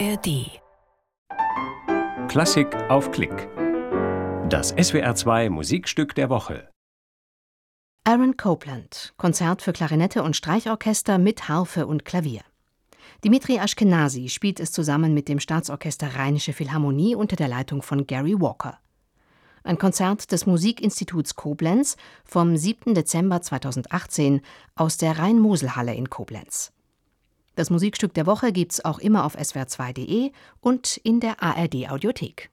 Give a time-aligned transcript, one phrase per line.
[0.00, 0.60] ARD.
[2.28, 3.48] Klassik auf Klick.
[4.48, 6.68] Das SWR2 Musikstück der Woche.
[8.04, 12.40] Aaron Copland, Konzert für Klarinette und Streichorchester mit Harfe und Klavier.
[13.22, 18.40] Dimitri Ashkenazi spielt es zusammen mit dem Staatsorchester Rheinische Philharmonie unter der Leitung von Gary
[18.40, 18.78] Walker.
[19.62, 22.94] Ein Konzert des Musikinstituts Koblenz vom 7.
[22.94, 24.40] Dezember 2018
[24.74, 26.72] aus der Rhein-Mosel-Halle in Koblenz.
[27.54, 32.50] Das Musikstück der Woche gibt's auch immer auf swr2.de und in der ARD Audiothek.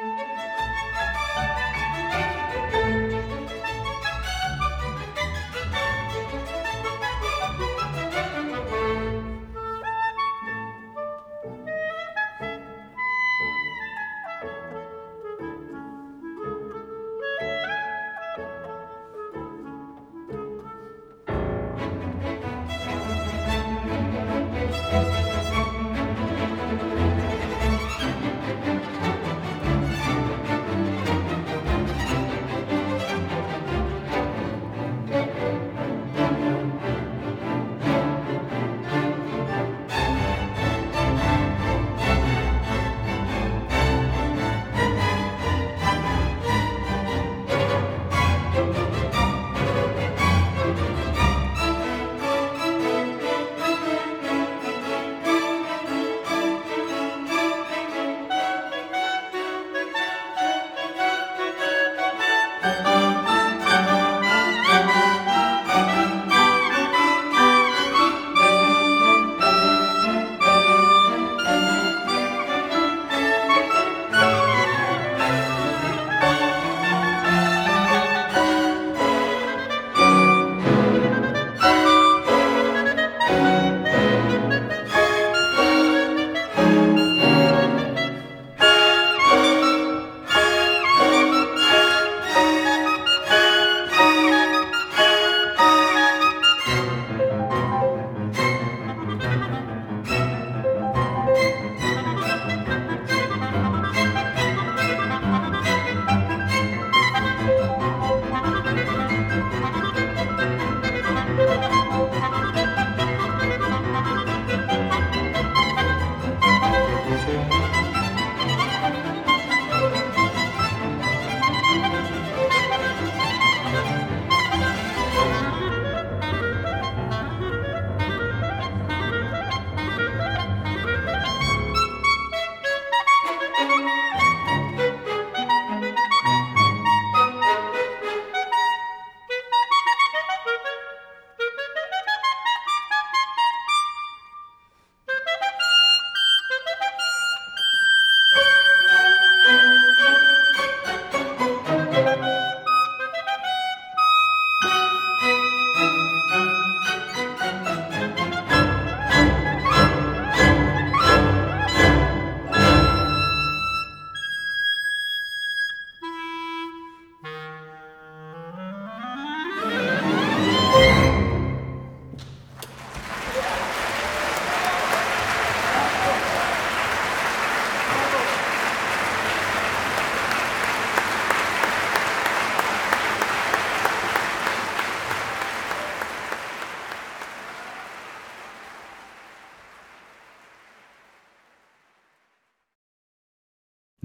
[0.00, 0.59] Música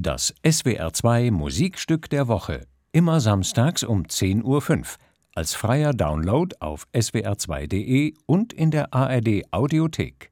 [0.06, 2.68] Das SWR2 Musikstück der Woche.
[2.92, 4.84] Immer samstags um 10.05 Uhr.
[5.34, 10.24] Als freier Download auf swr2.de und in der ARD Audiothek.